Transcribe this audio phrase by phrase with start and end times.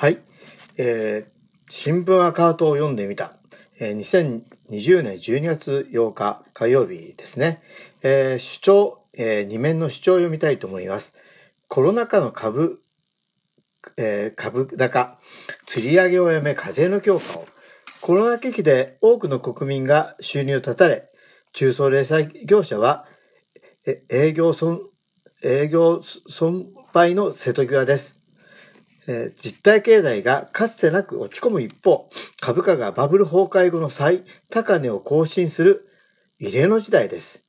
[0.00, 0.20] はい。
[0.76, 1.30] えー、
[1.68, 3.32] 新聞アカウントを読んでみた。
[3.80, 3.98] えー、
[4.68, 7.60] 2020年12月8日火曜日ですね。
[8.02, 11.16] えー、主張、えー、2面の主張を読みたいと思います。
[11.66, 12.80] コロナ禍の株、
[13.96, 15.18] えー、株高、
[15.66, 17.48] 釣り上げをやめ課税の強化を。
[18.00, 21.08] コロナ危機で多くの国民が収入を断たれ、
[21.54, 23.04] 中層零細業者は
[23.84, 24.80] え営業損、
[25.42, 28.17] 営業損敗の瀬戸際です。
[29.08, 35.88] えー、実体経済がかつてなく落ち込む一方、株価がバブル崩壊後の最高値を更新する
[36.38, 37.44] 異例の時代です。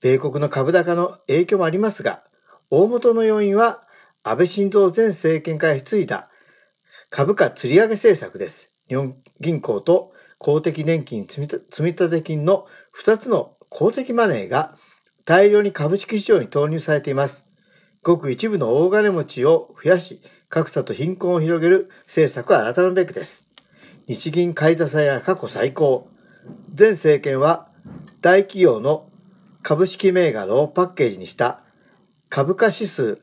[0.00, 2.24] 米国の株高の影響もありますが、
[2.70, 3.84] 大元の要因は
[4.22, 6.30] 安倍晋三前政権から引き継いだ
[7.10, 8.70] 株価釣り上げ政策です。
[8.88, 12.66] 日本銀行と公的年金積立金の
[13.04, 14.76] 2つの公的マネーが
[15.26, 17.53] 大量に株式市場に投入されています。
[18.04, 23.48] ごく一部の大金持ちを増やし、格差と貧困を広げる政策は改めるべきです。
[24.06, 26.06] 日銀買い支えが過去最高。
[26.78, 27.66] 前政権は
[28.20, 29.08] 大企業の
[29.62, 31.60] 株式銘柄をパッケージにした
[32.28, 33.22] 株価指数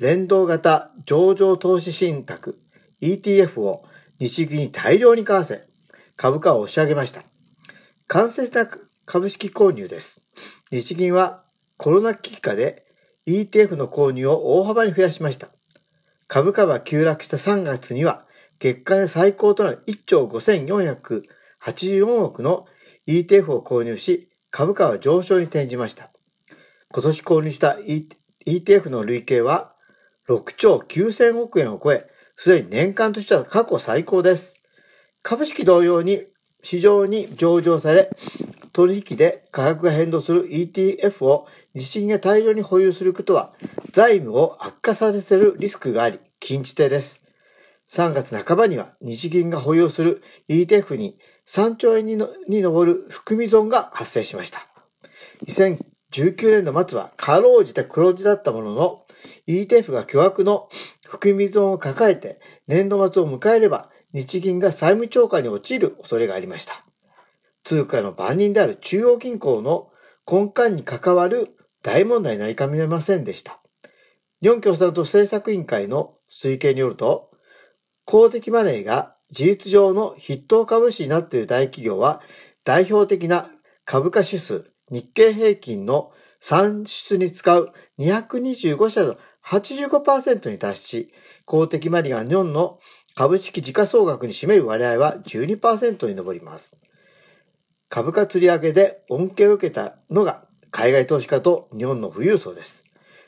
[0.00, 2.58] 連動型上場投資信託
[3.00, 3.84] ETF を
[4.18, 5.64] 日銀に大量に買わせ
[6.16, 7.22] 株価を押し上げました。
[8.08, 8.68] 間接な
[9.06, 10.20] 株式購入です。
[10.72, 11.44] 日銀は
[11.76, 12.89] コロナ危機下で
[13.30, 15.48] ETF の購入を大幅に増やしました。
[16.26, 18.24] 株価が急落した3月には
[18.58, 22.66] 月間で最高となる1兆5484億の
[23.06, 26.10] ETF を購入し、株価は上昇に転じました。
[26.92, 27.78] 今年購入した
[28.46, 29.72] ETF の累計は
[30.28, 34.60] 6兆9000億円を超え、すでに年間としては過去最高です。
[35.22, 36.24] 株式同様に
[36.62, 38.10] 市場に上場され、
[38.72, 43.52] 取引で価格が変動する ETF を日銀が大量に保有することは
[43.92, 47.24] 財務を悪化させるリスクがあり、禁じ手です。
[47.88, 54.60] 3月半ばには日銀が保有する ETF に3兆円にのに上る含み損が発生しました。
[55.46, 59.06] 2019年の末はかろうじて黒字だったものの
[59.48, 60.68] ETF が巨額の
[61.04, 66.84] 含み損を抱えて年度末を迎えれば日銀が債務超過に陥る恐れがありました。
[67.64, 69.90] 通貨の番人である中央銀行の
[70.30, 73.60] 根幹に関わる大問題になりかねませんでした。
[74.42, 77.30] 日本共産党政策委員会の推計によると、
[78.04, 82.22] 公的マネーが事実上の筆頭株主になっている大企業は、
[82.64, 83.50] 代表的な
[83.84, 91.12] 株価指数、日経平均の算出に使う225社の85%に達し、
[91.44, 92.78] 公的マネーが日本の
[93.14, 96.80] 株式時価総額に占める割合は12%に上ります。
[97.90, 102.84] 株価釣り上げで恩恵を受けたのが海外投資家と日本の富裕層です。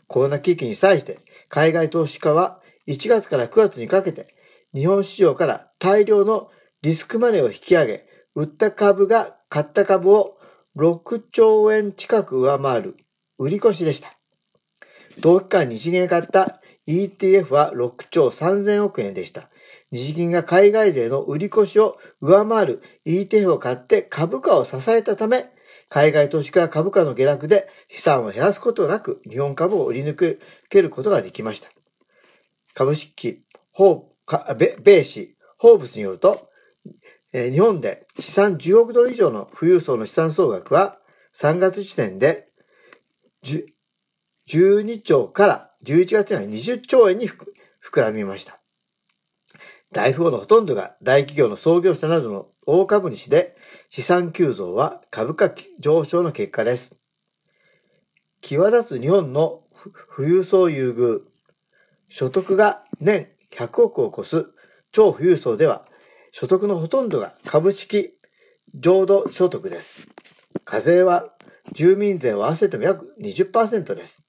[0.06, 1.18] コロナ危機に際して
[1.48, 4.36] 海外投資家は1月から9月にかけて
[4.72, 6.48] 日本市場から大量の
[6.80, 8.06] リスクマネーを引き上げ、
[8.36, 10.38] 売った株が買った株を
[10.76, 12.96] 6兆円近く上回る
[13.38, 14.16] 売り越しでした。
[15.18, 19.50] 同期間日銀が買った ETF は6兆3000億円でした。
[19.92, 25.50] 日銀が海外勢の売り越しを上回る ETF を買って株価を支えたため、
[25.88, 30.38] 海外投資家は株価の下落で資産を減らすことなく日本株を売り抜
[30.70, 31.68] けることができました。
[32.72, 33.44] 株式、
[33.74, 36.48] 米紙、ホーブスによると、
[37.32, 40.98] 日本で資産10億ドル以上の富裕層の資産総額は
[41.34, 42.48] 3月時点で
[43.44, 48.61] 12兆から11月には20兆円に膨らみました。
[49.92, 53.56] 大富豪のほとんどが大企業の創業者などの大株主で、
[53.90, 56.96] 資産急増は株価上昇の結果です。
[58.40, 59.62] 際立つ日本の
[60.16, 61.20] 富裕層優遇、
[62.08, 64.46] 所得が年100億を超す
[64.92, 65.86] 超富裕層では、
[66.32, 68.14] 所得のほとんどが株式
[68.74, 70.08] 浄土所得です。
[70.64, 71.34] 課税は
[71.72, 74.26] 住民税を合わせても約20%です。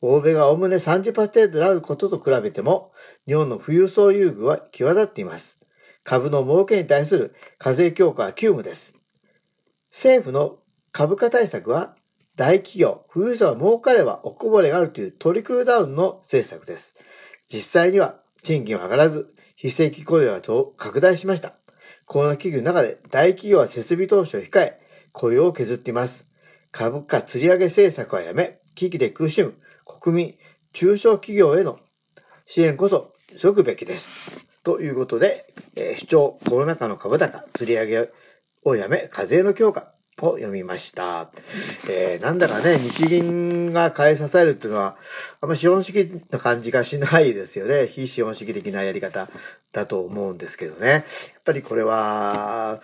[0.00, 2.92] 欧米がおおむね30%であることと比べても、
[3.26, 5.66] 日本の富裕層優遇は際立っています。
[6.04, 8.98] 株の儲けに対する課税強化は急務です。
[9.90, 10.58] 政府の
[10.92, 11.96] 株価対策は、
[12.36, 16.96] 大企業、富裕層が儲かればおこぼれがあるというトリクルダウンの政策です。
[17.48, 20.40] 実際には賃金は上がらず、非正規雇用が
[20.76, 21.54] 拡大しました。
[22.04, 24.78] コロナ企業の中で大企業は設備投資を控え、
[25.12, 26.30] 雇用を削っています。
[26.70, 30.34] 株価釣り上げ政策はやめ、危機で苦しむ国民、
[30.72, 31.80] 中小企業への
[32.46, 34.10] 支援こそ急ぐべきです。
[34.62, 38.10] ということで、えー、主張コロナ禍の株高、釣り上げ
[38.62, 39.92] をやめ、課税の強化、
[40.22, 41.30] を読みました。
[41.90, 44.96] えー、なんだかね、日銀が買い支えるっていうのは、
[45.42, 47.86] あんま資本主義の感じがしないですよね。
[47.86, 49.28] 非資本主義的なやり方
[49.72, 50.88] だと思うんですけどね。
[50.88, 51.02] やっ
[51.44, 52.80] ぱりこれは、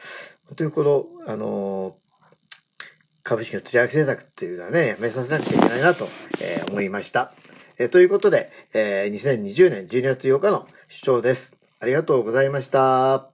[0.47, 1.97] 本当にこの、あの、
[3.23, 6.09] 株式の取り上げ政策っていうのはね、やめさせなくちゃいけないなと、
[6.41, 7.33] えー思いました。
[7.79, 11.59] えーということで、えー2020年12月8日の主張です。
[11.81, 13.32] ありがとうございました。